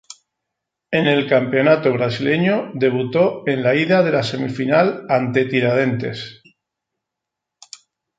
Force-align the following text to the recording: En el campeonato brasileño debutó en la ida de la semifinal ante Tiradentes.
En 0.89 1.05
el 1.05 1.29
campeonato 1.29 1.93
brasileño 1.93 2.71
debutó 2.73 3.43
en 3.45 3.61
la 3.61 3.75
ida 3.75 4.01
de 4.01 4.11
la 4.11 4.23
semifinal 4.23 5.05
ante 5.09 5.45
Tiradentes. 5.45 6.41